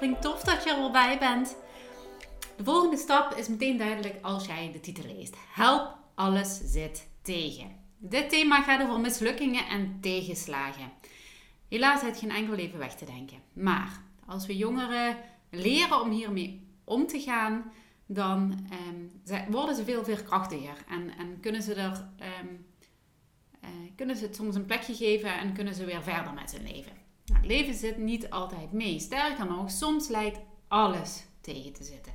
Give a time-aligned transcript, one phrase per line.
[0.00, 0.18] Aflevering.
[0.18, 1.56] Tof dat je er weer bij bent.
[2.56, 5.36] De volgende stap is meteen duidelijk als jij de titel leest.
[5.52, 7.78] Help, alles zit tegen.
[7.98, 10.92] Dit thema gaat over mislukkingen en tegenslagen.
[11.68, 13.38] Helaas heeft geen enkel leven weg te denken.
[13.52, 15.16] Maar als we jongeren
[15.50, 17.72] leren om hiermee om te gaan,
[18.06, 22.08] dan um, worden ze veel veerkrachtiger en, en kunnen ze er
[22.40, 22.66] um,
[23.64, 26.72] uh, kunnen ze het soms een plekje geven en kunnen ze weer verder met hun
[26.72, 26.99] leven.
[27.32, 28.98] Het leven zit niet altijd mee.
[28.98, 32.12] Sterker nog, soms lijkt alles tegen te zitten.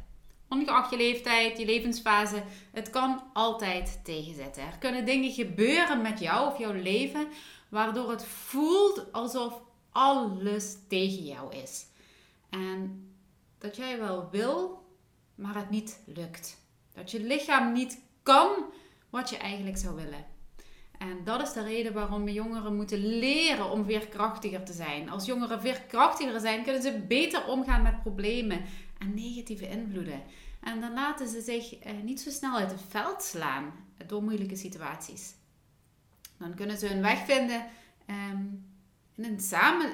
[0.49, 4.63] Ongeacht je leeftijd, je levensfase, het kan altijd tegenzitten.
[4.63, 7.27] Er kunnen dingen gebeuren met jou of jouw leven,
[7.69, 11.85] waardoor het voelt alsof alles tegen jou is.
[12.49, 13.07] En
[13.57, 14.85] dat jij wel wil,
[15.35, 16.57] maar het niet lukt.
[16.93, 18.49] Dat je lichaam niet kan
[19.09, 20.34] wat je eigenlijk zou willen.
[20.99, 25.09] En dat is de reden waarom we jongeren moeten leren om veerkrachtiger te zijn.
[25.09, 28.61] Als jongeren veerkrachtiger zijn, kunnen ze beter omgaan met problemen
[28.97, 30.23] en negatieve invloeden.
[30.61, 33.73] En dan laten ze zich eh, niet zo snel uit het veld slaan
[34.07, 35.33] door moeilijke situaties.
[36.37, 37.65] Dan kunnen ze hun weg vinden
[38.05, 38.43] ehm,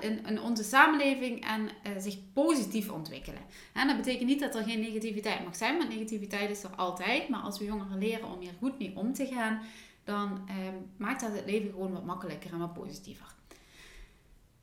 [0.01, 3.41] in, onze samenleving en uh, zich positief ontwikkelen.
[3.73, 7.29] En dat betekent niet dat er geen negativiteit mag zijn, want negativiteit is er altijd.
[7.29, 9.61] Maar als we jongeren leren om hier goed mee om te gaan,
[10.03, 13.35] dan ehm, maakt dat het leven gewoon wat makkelijker en wat positiever.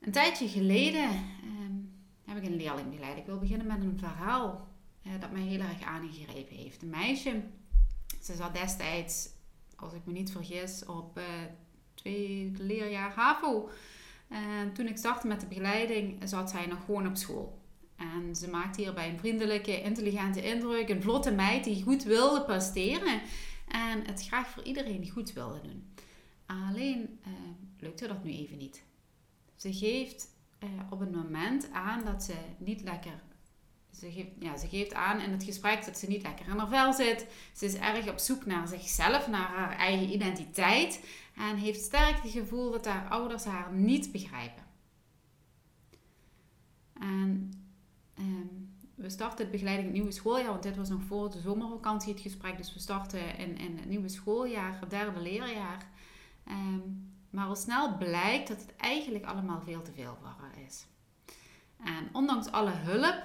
[0.00, 1.08] Een tijdje geleden
[1.42, 1.72] ehm,
[2.24, 3.16] heb ik een leerling begeleid.
[3.16, 4.68] Ik wil beginnen met een verhaal
[5.02, 6.82] eh, dat mij heel erg aangegrepen heeft.
[6.82, 7.42] Een meisje,
[8.22, 9.28] ze zat destijds,
[9.76, 11.24] als ik me niet vergis, op uh,
[11.94, 13.68] twee leerjaar HAVO.
[14.28, 17.58] En toen ik startte met de begeleiding, zat zij nog gewoon op school.
[17.96, 20.88] En ze maakte hierbij een vriendelijke, intelligente indruk.
[20.88, 23.20] Een vlotte meid die goed wilde presteren.
[23.68, 25.92] En het graag voor iedereen goed wilde doen.
[26.46, 27.32] Alleen uh,
[27.78, 28.82] lukte dat nu even niet.
[29.56, 30.28] Ze geeft
[30.64, 33.22] uh, op een moment aan dat ze niet lekker.
[33.98, 36.68] Ze geeft, ja, ze geeft aan in het gesprek dat ze niet lekker in haar
[36.68, 37.26] vel zit.
[37.52, 41.04] Ze is erg op zoek naar zichzelf, naar haar eigen identiteit.
[41.36, 44.62] En heeft sterk het gevoel dat haar ouders haar niet begrijpen.
[47.00, 47.52] En
[48.98, 52.22] we starten het begeleiding het nieuwe schooljaar, want dit was nog voor de zomervakantie het
[52.22, 52.56] gesprek.
[52.56, 55.86] Dus we starten in, in het nieuwe schooljaar, het derde leerjaar.
[56.44, 56.80] Ehm,
[57.30, 60.86] maar al snel blijkt dat het eigenlijk allemaal veel te veel voor is.
[61.84, 63.22] En ondanks alle hulp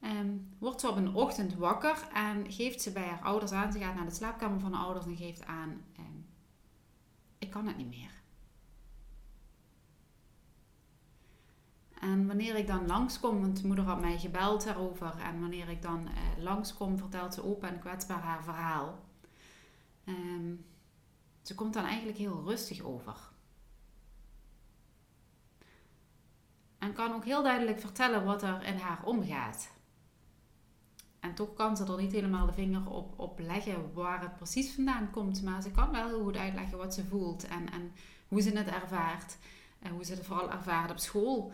[0.00, 3.72] ehm, wordt ze op een ochtend wakker en geeft ze bij haar ouders aan.
[3.72, 6.18] Ze gaat naar de slaapkamer van haar ouders en geeft aan: ehm,
[7.38, 8.11] Ik kan het niet meer.
[12.02, 15.18] En wanneer ik dan langskom, want moeder had mij gebeld daarover.
[15.18, 19.04] En wanneer ik dan eh, langskom, vertelt ze open en kwetsbaar haar verhaal.
[20.04, 20.54] Ehm,
[21.42, 23.16] ze komt dan eigenlijk heel rustig over.
[26.78, 29.70] En kan ook heel duidelijk vertellen wat er in haar omgaat.
[31.20, 34.74] En toch kan ze er niet helemaal de vinger op, op leggen waar het precies
[34.74, 35.42] vandaan komt.
[35.42, 37.92] Maar ze kan wel heel goed uitleggen wat ze voelt en, en
[38.28, 39.36] hoe ze het ervaart.
[39.78, 41.52] En hoe ze het vooral ervaart op school.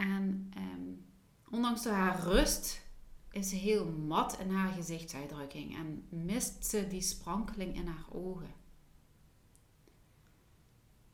[0.00, 1.04] En um,
[1.50, 2.82] ondanks haar rust
[3.30, 8.54] is ze heel mat in haar gezichtsuitdrukking en mist ze die sprankeling in haar ogen.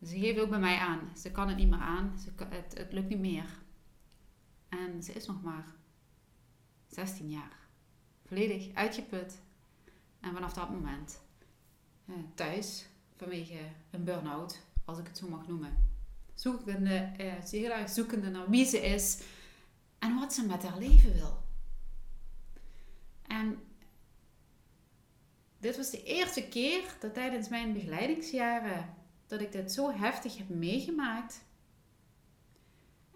[0.02, 2.92] Ze geeft ook bij mij aan, ze kan het niet meer aan, ze, het, het
[2.92, 3.62] lukt niet meer.
[4.68, 5.74] En ze is nog maar
[6.86, 7.68] 16 jaar,
[8.24, 9.40] volledig uitgeput.
[10.20, 11.20] En vanaf dat moment
[12.04, 13.58] uh, thuis vanwege
[13.90, 15.95] een burn-out, als ik het zo mag noemen
[16.36, 19.20] zoekende, uh, ze heel erg zoekende naar wie ze is
[19.98, 21.44] en wat ze met haar leven wil.
[23.22, 23.58] En
[25.58, 28.94] dit was de eerste keer dat tijdens mijn begeleidingsjaren
[29.26, 31.44] dat ik dit zo heftig heb meegemaakt.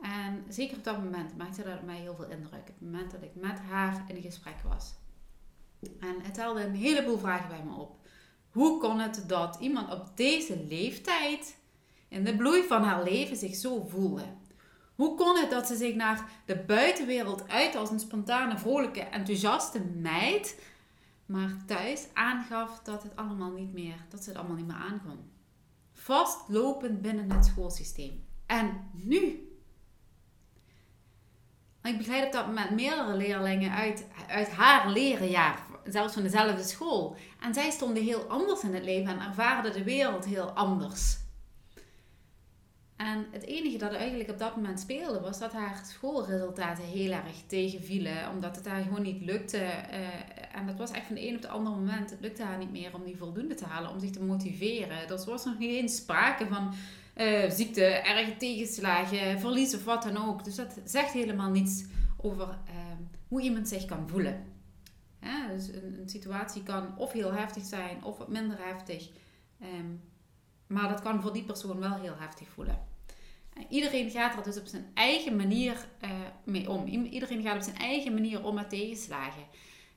[0.00, 2.67] En zeker op dat moment maakte dat mij heel veel indruk.
[2.67, 4.94] Het moment dat ik met haar in gesprek was.
[6.00, 7.99] En het haalde een heleboel vragen bij me op.
[8.50, 11.56] Hoe kon het dat iemand op deze leeftijd,
[12.11, 14.25] in de bloei van haar leven, zich zo voelde?
[14.95, 19.81] Hoe kon het dat ze zich naar de buitenwereld uit als een spontane, vrolijke, enthousiaste
[19.81, 20.61] meid,
[21.27, 25.19] maar thuis aangaf dat het allemaal niet meer, dat ze het allemaal niet meer aankon?
[25.93, 28.25] Vastlopend binnen het schoolsysteem.
[28.47, 29.49] En nu?
[31.83, 37.17] Ik begeleid dat moment meerdere leerlingen uit, uit haar lerenjaar, zelfs van dezelfde school.
[37.41, 41.19] En zij stonden heel anders in het leven en ervaarden de wereld heel anders.
[43.08, 47.12] En het enige dat er eigenlijk op dat moment speelde, was dat haar schoolresultaten heel
[47.12, 48.31] erg tegenvielen.
[48.31, 49.56] Omdat het haar gewoon niet lukte.
[49.56, 52.11] Uh, en dat was echt van de een op de andere moment.
[52.11, 55.08] Het lukte haar niet meer om die voldoende te halen, om zich te motiveren.
[55.08, 56.75] Er was nog niet eens sprake van
[57.17, 60.44] uh, ziekte, erge tegenslagen, verlies of wat dan ook.
[60.44, 61.85] Dus dat zegt helemaal niets
[62.17, 62.75] over uh,
[63.29, 64.44] hoe iemand zich kan voelen.
[65.50, 69.08] dus een, situatie kan of heel heftig zijn of wat minder heftig.
[69.62, 70.00] Um,
[70.67, 72.90] maar dat kan voor die persoon wel heel heftig voelen.
[73.69, 76.11] Iedereen gaat er dus op zijn eigen manier uh,
[76.44, 76.87] mee om.
[76.87, 79.43] Iedereen gaat op zijn eigen manier om met tegenslagen.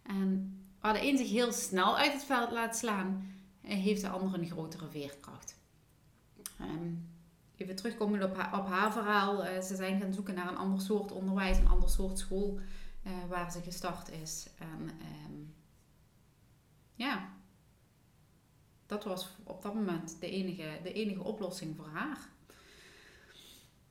[0.03, 4.39] En waar de een zich heel snel uit het veld laat slaan, heeft de ander
[4.39, 5.57] een grotere veerkracht.
[6.61, 7.11] Um,
[7.55, 9.45] even terugkomen op haar, op haar verhaal.
[9.45, 12.59] Uh, ze zijn gaan zoeken naar een ander soort onderwijs, een ander soort school
[13.27, 14.49] waar ze gestart is.
[14.57, 14.89] En
[15.25, 15.53] um,
[16.95, 17.29] ja,
[18.85, 22.29] dat was op dat moment de enige, de enige oplossing voor haar.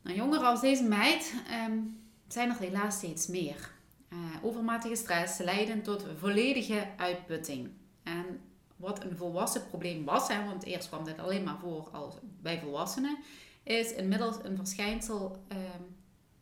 [0.03, 1.35] Nou, jongeren als deze meid
[1.69, 3.71] um, zijn er helaas steeds meer.
[4.13, 7.71] Uh, overmatige stress leiden tot volledige uitputting.
[8.03, 8.41] En
[8.77, 12.61] wat een volwassen probleem was, hè, want eerst kwam dit alleen maar voor als, bij
[12.61, 13.19] volwassenen,
[13.63, 15.97] is inmiddels een verschijnsel, um,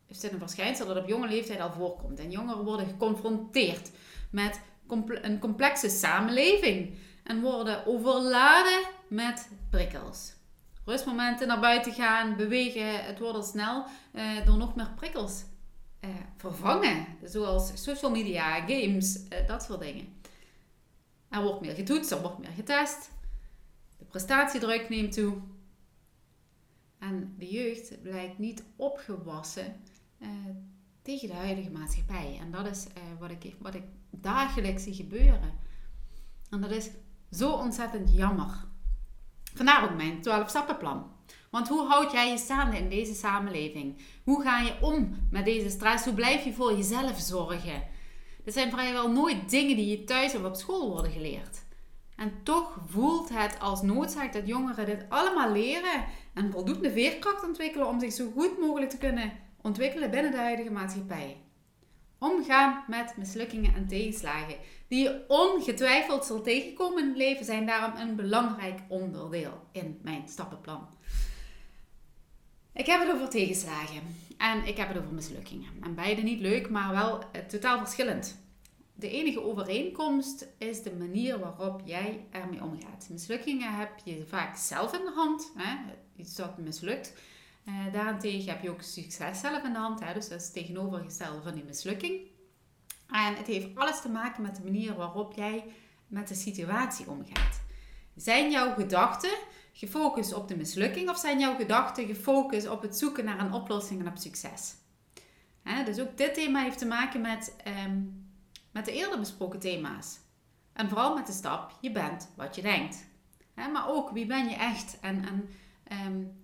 [0.07, 2.19] is dit een verschijnsel dat op jonge leeftijd al voorkomt.
[2.19, 3.91] En jongeren worden geconfronteerd
[4.31, 4.61] met
[5.21, 10.33] een complexe samenleving en worden overladen met prikkels.
[10.85, 15.43] Rustmomenten naar buiten gaan, bewegen, het wordt al snel uh, door nog meer prikkels
[16.01, 17.05] uh, vervangen.
[17.23, 20.07] Zoals social media, games, uh, dat soort dingen.
[21.29, 23.11] Er wordt meer getoetst, er wordt meer getest.
[23.97, 25.37] De prestatiedruk neemt toe.
[26.99, 29.75] En de jeugd blijkt niet opgewassen
[31.01, 32.37] tegen de huidige maatschappij.
[32.41, 32.87] En dat is
[33.19, 35.53] wat, ik, wat ik dagelijks zie gebeuren.
[36.49, 36.89] En dat is
[37.31, 38.69] zo ontzettend jammer.
[39.53, 41.11] Vandaar ook mijn 12 stappenplan.
[41.49, 44.01] Want hoe houd jij je staande in deze samenleving?
[44.23, 46.05] Hoe ga je om met deze stress?
[46.05, 47.83] Hoe blijf je voor jezelf zorgen?
[48.43, 51.63] Dit zijn vrijwel nooit dingen die je thuis of op school worden geleerd.
[52.15, 57.87] En toch voelt het als noodzaak dat jongeren dit allemaal leren en voldoende veerkracht ontwikkelen
[57.87, 59.31] om zich zo goed mogelijk te kunnen
[59.61, 61.37] ontwikkelen binnen de huidige maatschappij.
[62.23, 64.55] Omgaan met mislukkingen en tegenslagen,
[64.87, 70.27] die je ongetwijfeld zult tegenkomen in het leven, zijn daarom een belangrijk onderdeel in mijn
[70.27, 70.87] stappenplan.
[72.73, 74.01] Ik heb het over tegenslagen
[74.37, 75.69] en ik heb het over mislukkingen.
[75.83, 78.39] En beide niet leuk, maar wel eh, totaal verschillend.
[78.93, 83.07] De enige overeenkomst is de manier waarop jij ermee omgaat.
[83.09, 85.51] Mislukkingen heb je vaak zelf in de hand.
[85.57, 85.77] Hè?
[86.15, 87.13] Iets dat mislukt.
[87.65, 89.99] Uh, daarentegen heb je ook succes zelf in de hand.
[89.99, 90.13] Hè?
[90.13, 92.19] Dus dat is tegenovergestelde van die mislukking.
[93.07, 95.65] En het heeft alles te maken met de manier waarop jij
[96.07, 97.61] met de situatie omgaat.
[98.15, 99.37] Zijn jouw gedachten
[99.73, 103.99] gefocust op de mislukking of zijn jouw gedachten gefocust op het zoeken naar een oplossing
[103.99, 104.75] en op succes?
[105.85, 108.25] dus ook dit thema heeft te maken met, um,
[108.71, 110.19] met de eerder besproken thema's.
[110.73, 113.05] En vooral met de stap, je bent wat je denkt.
[113.55, 114.99] maar ook, wie ben je echt?
[114.99, 115.49] En, en
[116.05, 116.40] um,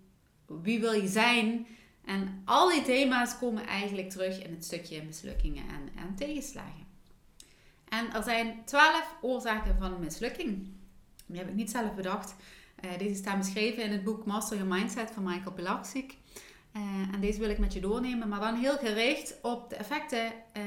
[0.47, 1.67] wie wil je zijn?
[2.05, 6.87] En al die thema's komen eigenlijk terug in het stukje mislukkingen en, en tegenslagen.
[7.89, 10.67] En er zijn twaalf oorzaken van mislukking.
[11.25, 12.35] Die heb ik niet zelf bedacht.
[12.85, 16.17] Uh, deze staan beschreven in het boek Master Your Mindset van Michael Pilarczyk.
[16.73, 16.81] Uh,
[17.13, 20.63] en deze wil ik met je doornemen, maar dan heel gericht op de effecten uh,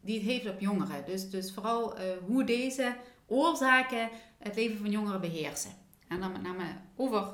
[0.00, 1.04] die het heeft op jongeren.
[1.06, 2.96] Dus, dus vooral hoe deze
[3.26, 4.08] oorzaken
[4.38, 5.70] het leven van jongeren beheersen.
[6.08, 6.64] En dan met name
[6.96, 7.32] over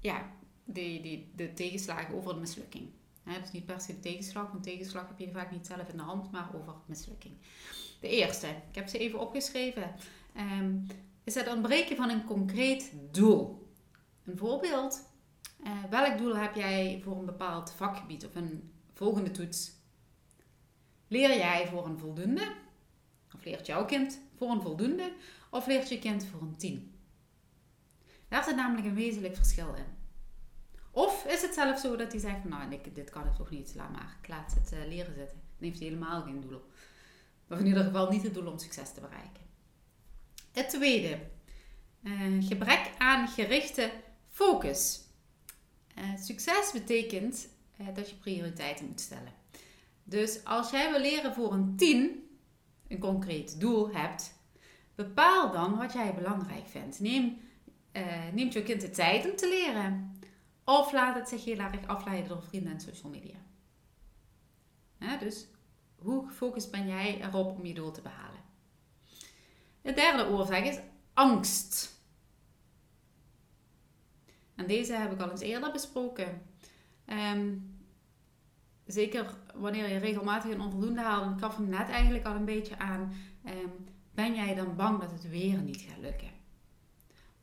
[0.00, 0.30] ja,
[0.64, 2.88] die, de tegenslagen over de mislukking.
[3.22, 5.96] He, dus niet per se de tegenslag, want tegenslag heb je vaak niet zelf in
[5.96, 7.34] de hand, maar over mislukking.
[8.00, 9.94] De eerste, ik heb ze even opgeschreven,
[10.36, 10.86] um,
[11.24, 13.68] is het ontbreken van een concreet doel.
[14.24, 15.08] Een voorbeeld,
[15.64, 19.72] uh, welk doel heb jij voor een bepaald vakgebied of een volgende toets?
[21.08, 22.52] Leer jij voor een voldoende?
[23.34, 25.12] Of leert jouw kind voor een voldoende
[25.50, 26.94] of leert je kind voor een 10?
[28.28, 29.93] Daar zit namelijk een wezenlijk verschil in.
[30.94, 33.90] Of is het zelfs zo dat hij zegt: Nou, dit kan ik toch niet, laat
[33.90, 35.40] maar, ik laat het uh, leren zitten.
[35.58, 36.62] Dan heeft hij helemaal geen doel.
[37.48, 39.42] Of in ieder geval niet het doel om succes te bereiken.
[40.52, 41.18] Het tweede,
[42.02, 43.90] uh, gebrek aan gerichte
[44.28, 45.00] focus.
[45.98, 47.48] Uh, succes betekent
[47.94, 49.32] dat je prioriteiten moet stellen.
[50.04, 52.28] Dus als jij wil leren voor een 10,
[52.88, 54.34] een concreet doel hebt,
[54.94, 57.00] bepaal dan wat jij belangrijk vindt.
[57.00, 57.40] Neem,
[58.32, 60.13] neemt je kind de tijd om te leren.
[60.64, 63.36] Of laat het zich heel erg afleiden door vrienden en social media.
[65.18, 65.46] dus
[65.98, 68.40] hoe gefocust ben jij erop om je doel te behalen?
[69.82, 70.78] De derde oorzaak is
[71.12, 72.02] angst.
[74.54, 76.42] En deze heb ik al eens eerder besproken.
[77.04, 77.56] Ehm,
[78.86, 82.44] zeker wanneer je regelmatig een onvoldoende haalt, en ik gaf hem net eigenlijk al een
[82.44, 83.68] beetje aan, ehm,
[84.10, 86.30] ben jij dan bang dat het weer niet gaat lukken?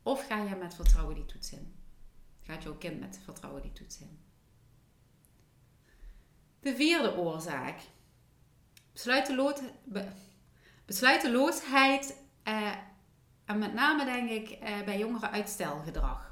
[0.02, 1.81] Of ga je met vertrouwen die toets in?
[2.42, 4.18] Gaat jouw kind met vertrouwen die toets in?
[6.60, 7.80] De vierde oorzaak.
[10.86, 12.72] besluiteloosheid eh,
[13.44, 16.30] en met name denk ik eh, bij jongeren uitstelgedrag.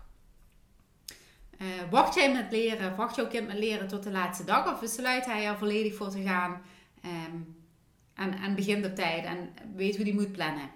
[1.59, 4.81] Uh, wacht jij met leren, wacht jouw kind met leren tot de laatste dag of
[4.81, 6.63] besluit hij er volledig voor te gaan
[7.05, 7.65] um,
[8.15, 10.71] en, en begint op tijd en weet hoe die moet plannen?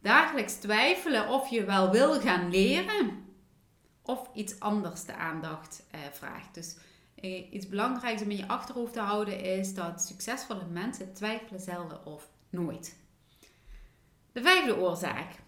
[0.00, 3.25] Dagelijks twijfelen of je wel wil gaan leren
[4.06, 6.54] of iets anders de aandacht uh, vraagt.
[6.54, 6.76] Dus
[7.20, 12.06] uh, iets belangrijks om in je achterhoofd te houden is dat succesvolle mensen twijfelen zelden
[12.06, 12.96] of nooit.
[14.32, 15.44] De vijfde oorzaak.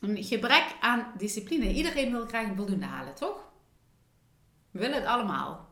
[0.00, 1.72] Een gebrek aan discipline.
[1.72, 3.48] Iedereen wil graag een voldoende halen, toch?
[4.70, 5.68] We willen het allemaal.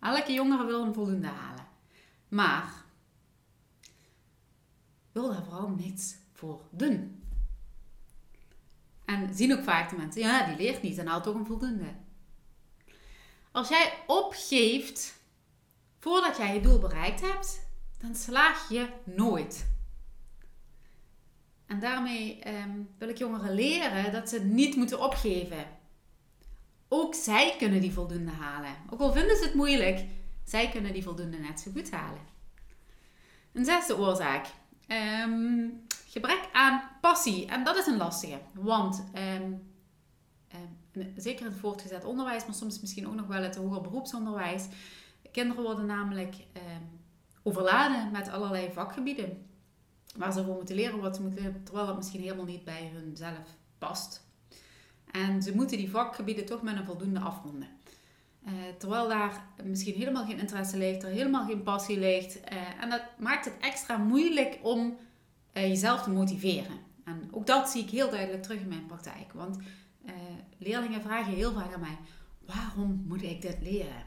[0.00, 1.66] Elke jongere wil een voldoende halen.
[2.28, 2.84] Maar
[5.12, 7.21] wil daar vooral niets voor doen.
[9.12, 11.94] En zien ook vaak de mensen, ja, die leert niet en haalt toch een voldoende.
[13.50, 15.20] Als jij opgeeft
[15.98, 17.66] voordat jij je doel bereikt hebt,
[17.98, 19.70] dan slaag je nooit.
[21.66, 25.66] En daarmee ehm, wil ik jongeren leren dat ze niet moeten opgeven.
[26.88, 28.76] Ook zij kunnen die voldoende halen.
[28.90, 30.04] Ook al vinden ze het moeilijk,
[30.44, 32.20] zij kunnen die voldoende net zo goed halen.
[33.52, 34.46] Een zesde oorzaak.
[34.88, 37.46] Um, gebrek aan passie.
[37.46, 38.38] En dat is een lastige.
[38.52, 39.52] Want ehm,
[40.48, 44.66] ehm, zeker in het voortgezet onderwijs, maar soms misschien ook nog wel het hoger beroepsonderwijs.
[45.32, 46.34] Kinderen worden namelijk
[47.42, 49.46] overladen met allerlei vakgebieden.
[50.16, 53.56] Waar ze voor moeten leren wat ze moeten terwijl dat misschien helemaal niet bij hunzelf
[53.78, 54.26] past.
[55.10, 57.68] En ze moeten die vakgebieden toch met een voldoende afronden.
[58.46, 62.36] Uh, terwijl daar misschien helemaal geen interesse ligt, er helemaal geen passie ligt.
[62.36, 64.96] Uh, en dat maakt het extra moeilijk om
[65.52, 66.78] uh, jezelf te motiveren.
[67.04, 69.32] En ook dat zie ik heel duidelijk terug in mijn praktijk.
[69.32, 69.58] Want
[70.06, 70.12] uh,
[70.58, 71.98] leerlingen vragen heel vaak aan mij:
[72.46, 74.04] waarom moet ik dit leren?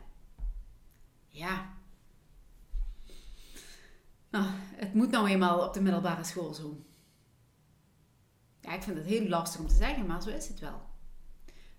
[1.27, 1.73] Ja.
[4.29, 6.77] Nou, het moet nou eenmaal op de middelbare school zo.
[8.61, 10.81] Ja, ik vind het heel lastig om te zeggen, maar zo is het wel.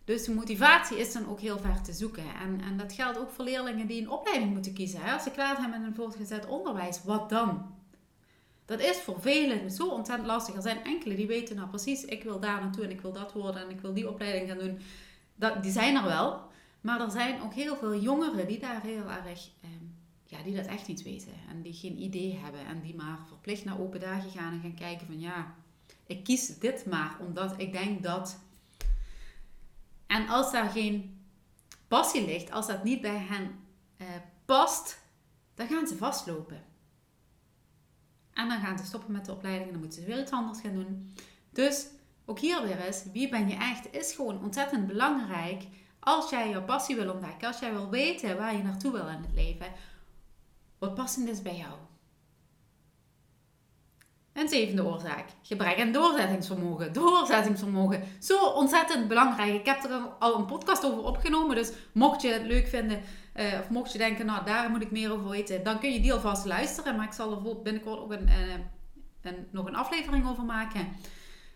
[0.04, 2.34] Dus de motivatie is dan ook heel ver te zoeken.
[2.34, 5.02] En, en dat geldt ook voor leerlingen die een opleiding moeten kiezen.
[5.02, 7.75] Als ze klaar zijn met een voortgezet onderwijs, wat dan?
[8.66, 10.54] Dat is voor velen zo ontzettend lastig.
[10.54, 13.32] Er zijn enkele die weten nou precies, ik wil daar naartoe en ik wil dat
[13.32, 14.78] worden en ik wil die opleiding gaan doen.
[15.34, 16.40] Dat, die zijn er wel.
[16.80, 19.70] Maar er zijn ook heel veel jongeren die daar heel erg, eh,
[20.24, 21.32] ja, die dat echt niet weten.
[21.48, 24.74] En die geen idee hebben en die maar verplicht naar open dagen gaan en gaan
[24.74, 25.54] kijken van ja,
[26.06, 28.38] ik kies dit maar omdat ik denk dat.
[30.06, 31.26] En als daar geen
[31.88, 33.58] passie ligt, als dat niet bij hen
[33.96, 34.06] eh,
[34.44, 34.98] past,
[35.54, 36.64] dan gaan ze vastlopen.
[38.36, 40.60] En dan gaan ze stoppen met de opleiding en dan moeten ze weer iets anders
[40.60, 41.14] gaan doen.
[41.52, 41.86] Dus
[42.24, 45.62] ook hier weer eens, wie ben je echt, is gewoon ontzettend belangrijk.
[46.00, 49.22] Als jij jouw passie wil ontdekken, als jij wil weten waar je naartoe wil in
[49.22, 49.66] het leven,
[50.78, 51.72] wat passend is bij jou.
[54.32, 55.28] Een zevende oorzaak.
[55.42, 56.92] Gebrek aan doorzettingsvermogen.
[56.92, 58.02] Doorzettingsvermogen.
[58.20, 59.54] Zo ontzettend belangrijk.
[59.54, 61.56] Ik heb er al een podcast over opgenomen.
[61.56, 63.00] Dus mocht je het leuk vinden,
[63.36, 66.00] uh, of mocht je denken, nou daar moet ik meer over weten, dan kun je
[66.00, 66.96] die alvast luisteren.
[66.96, 68.64] Maar ik zal er binnenkort ook een, een,
[69.22, 70.88] een, nog een aflevering over maken.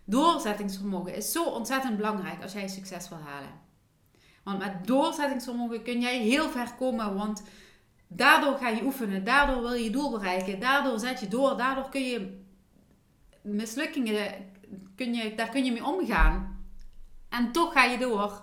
[0.04, 3.50] Doorzettingsvermogen is zo ontzettend belangrijk als jij succes wil halen.
[4.42, 7.42] Want met doorzettingsvermogen kun jij heel ver komen, want
[8.08, 11.88] daardoor ga je oefenen, daardoor wil je je doel bereiken, daardoor zet je door, daardoor
[11.88, 12.44] kun je
[13.42, 14.32] mislukkingen,
[14.96, 16.64] kun je, daar kun je mee omgaan.
[17.28, 18.42] En toch ga je door,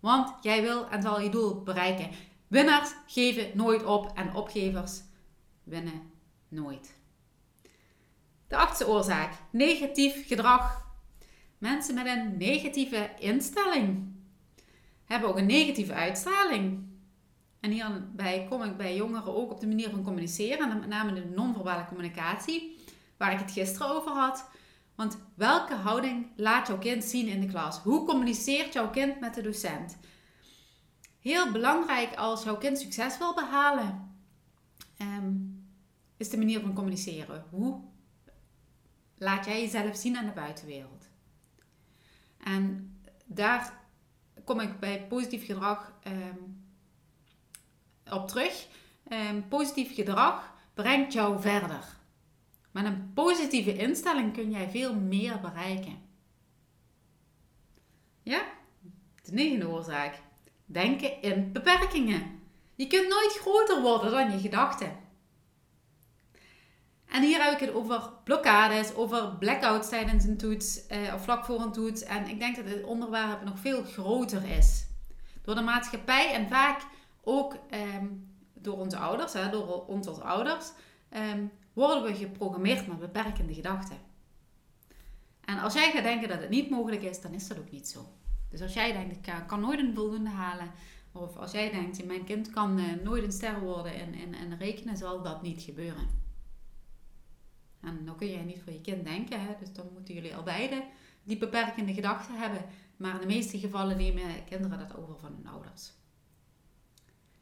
[0.00, 2.10] want jij wil en zal je doel bereiken.
[2.52, 5.00] Winnaars geven nooit op en opgevers
[5.64, 6.10] winnen
[6.48, 6.94] nooit.
[8.48, 10.86] De achtste oorzaak, negatief gedrag.
[11.58, 14.14] Mensen met een negatieve instelling
[15.04, 16.86] hebben ook een negatieve uitstraling.
[17.60, 21.12] En hierbij kom ik bij jongeren ook op de manier van communiceren, en met name
[21.12, 22.76] de non-verbale communicatie,
[23.16, 24.48] waar ik het gisteren over had.
[24.94, 27.78] Want welke houding laat jouw kind zien in de klas?
[27.78, 29.96] Hoe communiceert jouw kind met de docent?
[31.22, 34.16] Heel belangrijk als jouw kind succes wil behalen,
[34.96, 35.32] ehm,
[36.16, 37.44] is de manier van communiceren.
[37.50, 37.80] Hoe
[39.14, 41.08] laat jij jezelf zien aan de buitenwereld?
[42.38, 43.80] En daar
[44.44, 46.38] kom ik bij positief gedrag ehm,
[48.10, 48.68] op terug.
[49.08, 51.96] Um, positief gedrag brengt jou verder.
[52.70, 55.98] Met een positieve instelling kun jij veel meer bereiken.
[58.22, 58.42] Ja,
[59.22, 60.20] de negende oorzaak.
[60.72, 62.40] Denken in beperkingen.
[62.74, 64.96] Je kunt nooit groter worden dan je gedachten.
[67.08, 71.44] En hier heb ik het over blokkades, over blackouts tijdens een toets eh, of vlak
[71.44, 72.02] voor een toets.
[72.02, 74.86] En ik denk dat het onderwerp nog veel groter is.
[75.42, 76.80] Door de maatschappij en vaak
[77.22, 78.06] ook ehm,
[78.54, 80.72] door onze ouders, hè, door ons als ouders,
[81.08, 83.96] ehm, worden we geprogrammeerd met beperkende gedachten.
[85.44, 87.88] En als jij gaat denken dat het niet mogelijk is, dan is dat ook niet
[87.88, 88.06] zo.
[88.52, 90.70] Dus als jij denkt, ik kan nooit een voldoende halen,
[91.12, 94.58] of als jij denkt, mijn kind kan uh, nooit een ster worden en, en, en
[94.58, 96.08] rekenen, zal dat niet gebeuren.
[97.80, 99.54] En dan kun jij niet voor je kind denken, hè?
[99.58, 100.84] dus dan moeten jullie al beide
[101.22, 102.64] die beperkende gedachten hebben.
[102.96, 105.92] Maar in de meeste gevallen nemen kinderen dat over van hun ouders.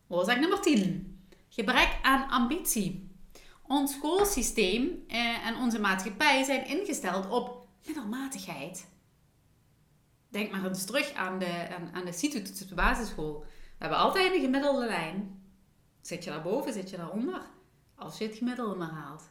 [0.07, 1.19] Oorzaak nummer 10.
[1.49, 3.11] Gebrek aan ambitie.
[3.63, 8.89] Ons schoolsysteem eh, en onze maatschappij zijn ingesteld op middelmatigheid.
[10.31, 13.41] Denk maar eens terug aan de, aan, de CITO-toets op de basisschool.
[13.41, 13.47] We
[13.79, 15.43] hebben altijd een gemiddelde lijn.
[16.01, 17.43] Zit je daarboven, zit je daaronder?
[17.95, 19.31] Als je het gemiddelde maar haalt.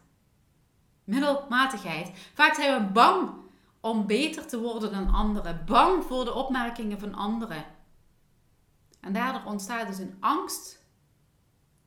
[1.04, 2.12] Middelmatigheid.
[2.34, 3.32] Vaak zijn we bang
[3.80, 5.64] om beter te worden dan anderen.
[5.66, 7.66] Bang voor de opmerkingen van anderen.
[9.00, 10.86] En daardoor ontstaat dus een angst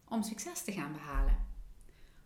[0.09, 1.47] om succes te gaan behalen.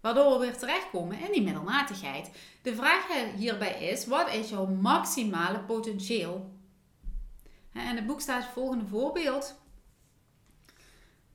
[0.01, 2.31] Waardoor we weer terechtkomen in die middelmatigheid.
[2.63, 6.55] De vraag hierbij is: wat is jouw maximale potentieel?
[7.77, 9.61] In het boek staat het volgende voorbeeld.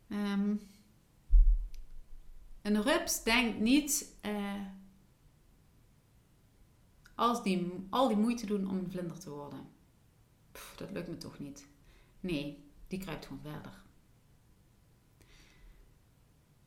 [0.08, 0.62] Um,
[2.62, 4.62] een rups denkt niet uh,
[7.16, 9.70] als die, al die moeite doen om een vlinder te worden.
[10.78, 11.68] dat lukt me toch niet.
[12.20, 13.84] Nee, die kruipt gewoon verder.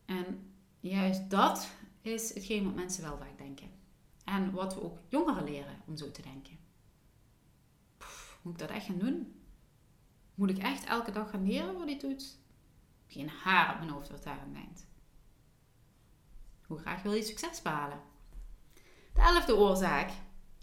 [0.05, 1.69] En juist dat
[2.01, 3.69] is hetgeen wat mensen wel vaak denken.
[4.23, 6.57] En wat we ook jongeren leren om zo te denken.
[8.41, 9.44] moet ik dat echt gaan doen?
[10.35, 12.37] Moet ik echt elke dag gaan leren voor die toets?
[13.07, 14.87] Geen haar op mijn hoofd wat daaraan denkt.
[16.67, 17.99] Hoe graag wil je succes behalen?
[19.13, 20.11] De elfde oorzaak.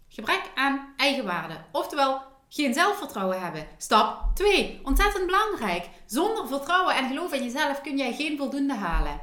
[0.09, 1.65] Gebrek aan eigenwaarde.
[1.73, 3.67] Oftewel, geen zelfvertrouwen hebben.
[3.77, 4.81] Stap 2.
[4.85, 5.91] Ontzettend belangrijk.
[6.07, 9.21] Zonder vertrouwen en geloof in jezelf kun jij geen voldoende halen.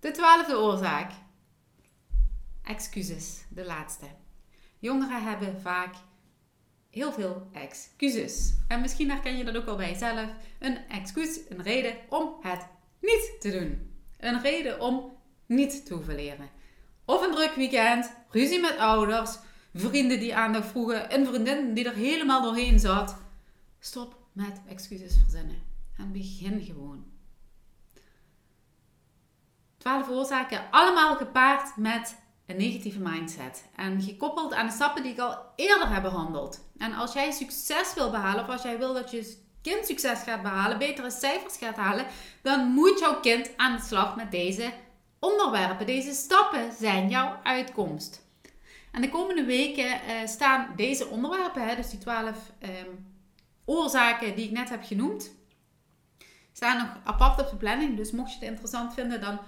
[0.00, 1.12] De twaalfde oorzaak.
[2.62, 4.06] Excuses, de laatste.
[4.78, 5.94] Jongeren hebben vaak
[6.94, 8.54] heel veel excuses.
[8.68, 10.28] En misschien herken je dat ook wel bij jezelf.
[10.58, 12.66] Een excuus, een reden om het
[13.00, 13.90] niet te doen.
[14.18, 15.12] Een reden om
[15.46, 16.48] niet te hoeven leren.
[17.04, 19.38] Of een druk weekend, ruzie met ouders,
[19.74, 23.16] vrienden die aandacht vroegen, een vriendin die er helemaal doorheen zat.
[23.78, 25.62] Stop met excuses verzinnen
[25.96, 27.04] en begin gewoon.
[29.78, 33.64] 12 oorzaken, allemaal gepaard met een negatieve mindset.
[33.76, 36.68] En gekoppeld aan de stappen die ik al eerder heb behandeld.
[36.78, 40.42] En als jij succes wil behalen, of als jij wil dat je kind succes gaat
[40.42, 42.06] behalen, betere cijfers gaat halen,
[42.42, 44.72] dan moet jouw kind aan de slag met deze
[45.18, 45.86] onderwerpen.
[45.86, 48.22] Deze stappen zijn jouw uitkomst.
[48.92, 52.88] En de komende weken uh, staan deze onderwerpen, hè, dus die 12 um, ehm,
[53.64, 55.32] oorzaken die ik net heb genoemd,
[56.52, 57.96] staan nog apart op de planning.
[57.96, 59.38] Dus mocht je het interessant vinden, dan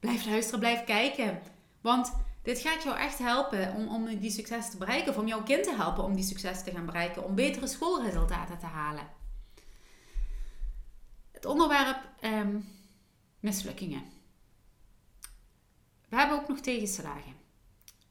[0.00, 1.42] blijf luisteren, blijf kijken.
[1.80, 2.12] Want
[2.44, 5.10] dit gaat jou echt helpen om, om die succes te bereiken.
[5.10, 7.24] Of om jouw kind te helpen om die succes te gaan bereiken.
[7.24, 9.08] Om betere schoolresultaten te halen.
[11.32, 12.60] Het onderwerp ehm,
[13.40, 14.02] mislukkingen.
[16.08, 17.34] We hebben ook nog tegenslagen.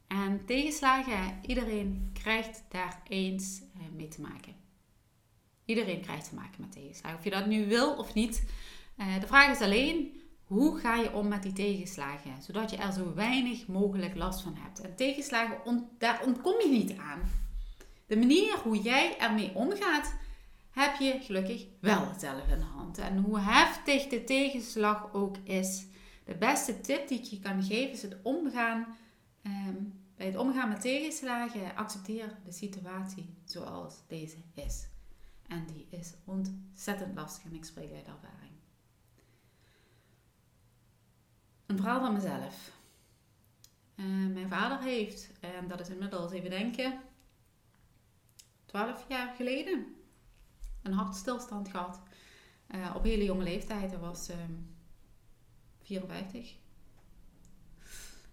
[0.06, 4.54] En tegenslagen, iedereen krijgt daar eens eh, mee te maken.
[5.64, 7.18] Iedereen krijgt te maken met tegenslagen.
[7.18, 8.44] Of je dat nu wil of niet.
[8.96, 12.92] Eh, de vraag is alleen hoe ga je om met die tegenslagen, zodat je er
[12.92, 14.80] zo weinig mogelijk last van hebt?
[14.80, 17.20] En tegenslagen, daar ontkom je niet aan.
[18.06, 20.14] De manier hoe jij ermee omgaat,
[20.70, 22.98] heb je gelukkig wel zelf in de hand.
[22.98, 25.86] En hoe heftig de tegenslag ook is,
[26.24, 28.86] De beste tip die ik je kan geven is het omgaan.
[29.42, 29.74] ehm,
[30.16, 34.86] bij het omgaan met tegenslagen, accepteer de situatie zoals deze is.
[35.48, 38.53] En die is ontzettend lastig en ik spreek uit ervaring.
[41.66, 42.72] Een verhaal van mezelf.
[43.94, 47.00] Eh, mijn vader heeft, en dat is inmiddels even denken,
[48.64, 49.94] 12 jaar geleden
[50.82, 52.00] een hartstilstand gehad.
[52.74, 54.36] Uh, op hele jonge leeftijd, hij was uh,
[55.82, 56.54] 54.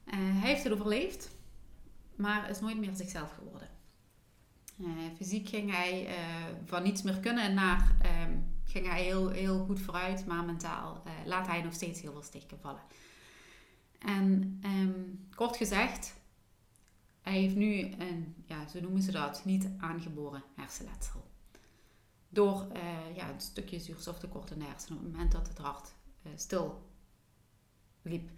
[0.05, 1.29] Uh, hij heeft het overleefd,
[2.15, 3.69] maar is nooit meer zichzelf geworden.
[5.15, 6.07] Fysiek ging hij
[6.65, 11.47] van niets meer kunnen naar um, ging hij heel, heel goed vooruit, maar mentaal laat
[11.47, 12.81] hij nog steeds heel veel steken vallen.
[14.05, 16.15] En um, kort gezegd,
[17.21, 21.29] hij heeft nu een, ja, zo noemen ze dat, niet aangeboren hersenletsel.
[22.29, 22.67] Door
[23.15, 25.93] ja, een stukje zuurstoftekort in de hersenen op het moment dat het hart
[26.35, 26.89] stil
[28.01, 28.29] liep.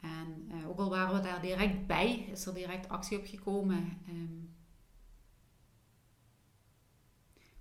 [0.00, 3.98] En ook al waren we daar direct bij, is er direct actie op gekomen.
[4.08, 4.54] Um,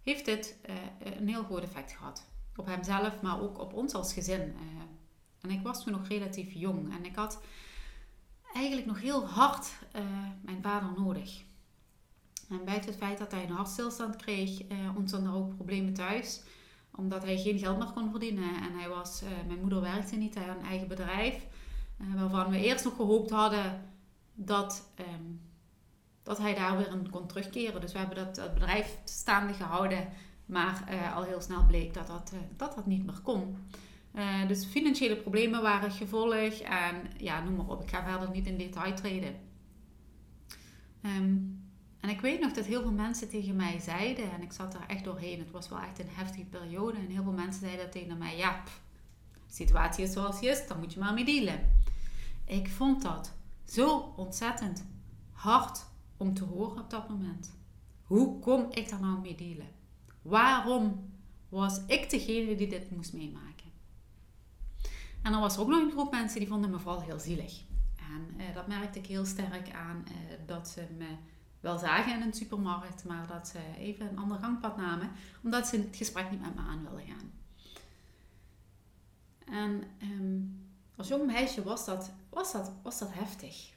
[0.04, 0.76] heeft dit uh,
[1.18, 2.30] een heel groot effect gehad.
[2.56, 4.56] Op hemzelf, maar ook op ons als gezin.
[5.42, 7.42] Uh, en ik was toen nog relatief jong en ik had
[8.54, 10.02] eigenlijk nog heel hard uh,
[10.42, 11.44] mijn vader nodig.
[12.50, 14.62] En buiten het feit dat hij een hartstilstand kreeg,
[14.96, 16.42] ontstonden er ook problemen thuis.
[16.96, 18.62] Omdat hij geen geld meer kon verdienen.
[18.62, 21.48] En hij was, mijn moeder werkte niet, hij had een eigen bedrijf.
[22.16, 23.94] waarvan we eerst nog gehoopt hadden
[24.34, 24.92] dat...
[25.00, 25.42] Um,
[26.24, 27.82] dat hij daar weer in kon terugkeren.
[27.82, 30.08] Dus we hebben dat, dat bedrijf staande gehouden.
[30.46, 33.58] Maar uh, al heel snel bleek dat dat, uh, dat, dat niet meer kon.
[34.16, 36.60] Uh, dus financiële problemen waren het gevolg.
[36.60, 37.82] En ja, noem maar op.
[37.82, 39.36] Ik ga verder niet in detail treden.
[41.06, 41.60] Um,
[42.00, 44.32] en ik weet nog dat heel veel mensen tegen mij zeiden.
[44.32, 45.40] En ik zat daar echt doorheen.
[45.40, 46.98] Het was wel echt een heftige periode.
[46.98, 48.38] En heel veel mensen zeiden tegen mij.
[48.38, 48.64] Ja,
[49.48, 50.68] situatie is zoals die is.
[50.68, 51.60] Dan moet je maar mee dealen.
[52.46, 53.34] Ik vond dat
[53.66, 54.86] zo ontzettend
[55.32, 55.86] hard
[56.18, 57.60] om te horen op dat moment.
[58.04, 59.68] Hoe kom ik daar nou mee dealen?
[60.22, 61.12] Waarom
[61.50, 63.61] was ik degene die dit moest meemaken?
[65.22, 67.62] En dan was er ook nog een groep mensen die vonden me vooral heel zielig.
[67.98, 70.14] En eh, dat merkte ik heel sterk aan eh,
[70.46, 71.08] dat ze me
[71.60, 75.12] wel zagen in een supermarkt, maar dat ze even een ander gangpad namen,
[75.44, 77.32] omdat ze het gesprek niet met me aan wilden gaan.
[79.46, 83.74] En um, als jong meisje was dat, was dat, was dat heftig.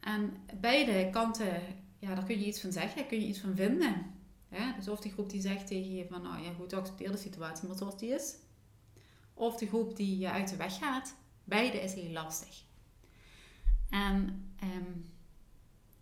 [0.00, 1.62] En beide kanten,
[1.98, 4.06] ja, daar kun je iets van zeggen, daar kun je iets van vinden.
[4.50, 7.16] Ja, dus of die groep die zegt tegen je van, nou ja goed, accepteer de
[7.16, 8.34] situatie maar zoals die is.
[9.38, 11.14] Of de groep die je uit de weg gaat.
[11.44, 12.62] Beide is heel lastig.
[13.90, 15.10] En um,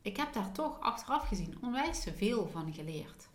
[0.03, 3.29] ik heb daar toch achteraf gezien onwijs veel van geleerd.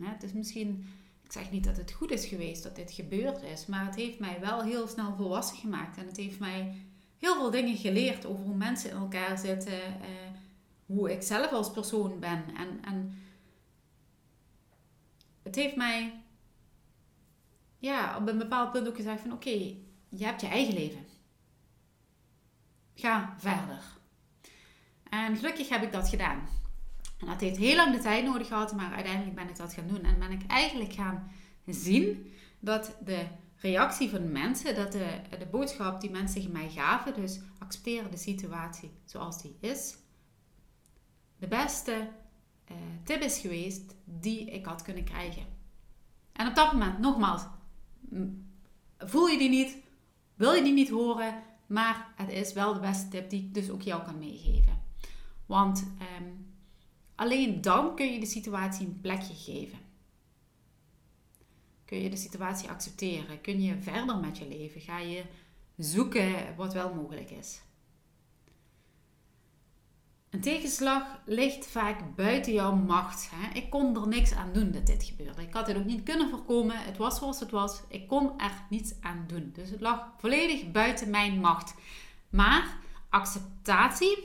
[0.00, 0.86] Het is misschien,
[1.22, 4.18] ik zeg niet dat het goed is geweest dat dit gebeurd is, maar het heeft
[4.18, 5.96] mij wel heel snel volwassen gemaakt.
[5.96, 6.76] En het heeft mij
[7.18, 10.08] heel veel dingen geleerd over hoe mensen in elkaar zitten, uh,
[10.86, 12.44] hoe ik zelf als persoon ben.
[12.56, 13.18] En, en
[15.42, 16.23] het heeft mij
[17.84, 19.74] ja, op een bepaald punt ook gezegd van oké,
[20.08, 21.06] je hebt je eigen leven.
[22.94, 23.82] Ga verder.
[25.10, 26.48] En gelukkig heb ik dat gedaan.
[27.18, 29.86] En dat heeft heel lang de tijd nodig gehad, maar uiteindelijk ben ik dat gaan
[29.86, 30.02] doen.
[30.02, 31.30] En ben ik eigenlijk gaan
[31.66, 37.40] zien dat de reactie van mensen, dat de, de boodschap die mensen mij gaven, dus
[37.58, 39.96] accepteren de situatie zoals die is,
[41.36, 42.08] de beste
[42.70, 45.46] uh, tip is geweest die ik had kunnen krijgen.
[46.32, 47.42] En op dat moment, nogmaals,
[48.98, 49.76] voel je die niet,
[50.34, 53.70] wil je die niet horen, maar het is wel de beste tip die ik dus
[53.70, 54.82] ook jou kan meegeven.
[55.46, 55.86] Want
[56.18, 56.46] um,
[57.14, 59.78] alleen dan kun je de situatie een plekje geven.
[61.84, 63.40] Kun je de situatie accepteren?
[63.40, 64.80] Kun je verder met je leven?
[64.80, 65.24] Ga je
[65.76, 67.60] zoeken wat wel mogelijk is?
[70.34, 73.30] Een tegenslag ligt vaak buiten jouw macht.
[73.30, 73.54] Hè?
[73.54, 75.42] Ik kon er niks aan doen dat dit gebeurde.
[75.42, 76.78] Ik had het ook niet kunnen voorkomen.
[76.78, 77.82] Het was zoals het was.
[77.88, 79.50] Ik kon er niets aan doen.
[79.52, 81.74] Dus het lag volledig buiten mijn macht.
[82.30, 82.76] Maar
[83.08, 84.16] acceptatie.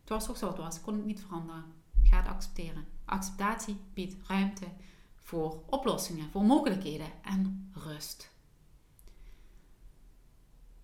[0.00, 0.76] Het was toch zoals het was.
[0.76, 1.64] Ik kon het niet veranderen.
[2.02, 2.86] Ga het accepteren.
[3.04, 4.66] Acceptatie biedt ruimte
[5.14, 8.30] voor oplossingen, voor mogelijkheden en rust.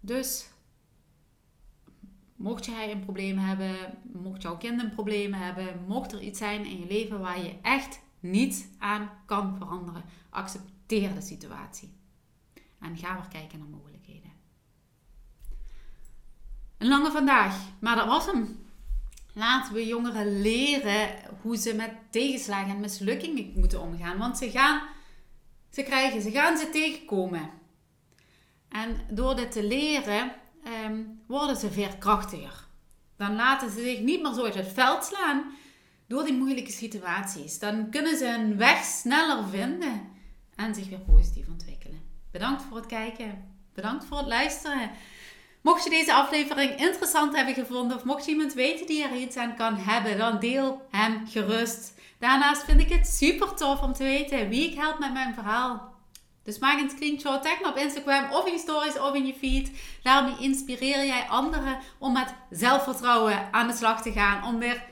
[0.01, 0.49] Dus
[2.39, 6.65] mocht jij een probleem hebben, mocht jouw kind een probleem hebben, mocht er iets zijn
[6.65, 11.93] in je leven waar je echt niet aan kan veranderen, accepteer de situatie.
[12.81, 14.31] En ga weer kijken naar mogelijkheden.
[16.79, 18.67] Een lange vandaag, maar dat was hem.
[19.33, 21.09] Laten we jongeren leren
[21.43, 24.19] hoe ze met tegenslagen en mislukkingen moeten omgaan.
[24.19, 24.83] Want ze gaan,
[25.71, 27.51] ze krijgen, ze gaan ze tegenkomen.
[28.69, 30.33] En door dit te leren,
[30.73, 32.67] ehm, worden ze veerkrachtiger.
[33.17, 35.45] Dan laten ze zich niet meer zo uit het veld slaan
[36.07, 37.59] door die moeilijke situaties.
[37.59, 40.09] Dan kunnen ze een weg sneller vinden
[40.55, 42.01] en zich weer positief ontwikkelen.
[42.31, 43.57] Bedankt voor het kijken.
[43.75, 44.91] Bedankt voor het luisteren.
[45.63, 49.37] Mocht je deze aflevering interessant hebben gevonden of mocht je iemand weten die er iets
[49.37, 51.95] aan kan hebben, dan deel hem gerust.
[52.19, 55.88] Daarnaast vind ik het super tof om te weten wie ik help met mijn verhaal.
[56.49, 59.35] Dus maak een screenshot, tag me op Instagram of in je stories of in je
[59.35, 59.71] feed.
[60.03, 64.45] Daarmee inspireer jij anderen om met zelfvertrouwen aan de slag te gaan.
[64.45, 64.85] Om weer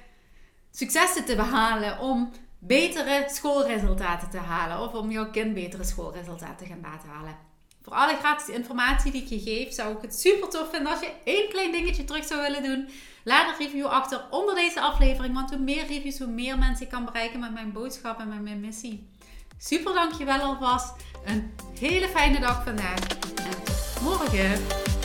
[0.70, 1.98] successen te behalen.
[1.98, 4.80] Om betere schoolresultaten te halen.
[4.80, 7.36] Of om jouw kind betere schoolresultaten te gaan laten halen.
[7.82, 11.00] Voor alle gratis informatie die ik je geef, zou ik het super tof vinden als
[11.00, 12.88] je één klein dingetje terug zou willen doen.
[13.24, 15.34] Laat een review achter onder deze aflevering.
[15.34, 18.42] Want hoe meer reviews, hoe meer mensen ik kan bereiken met mijn boodschap en met
[18.42, 19.14] mijn missie.
[19.58, 20.94] Super dankjewel alvast.
[21.26, 22.98] Een hele fijne dag vandaag.
[23.36, 24.95] En tot morgen.